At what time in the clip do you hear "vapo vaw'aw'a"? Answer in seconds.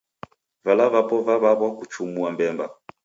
0.93-1.67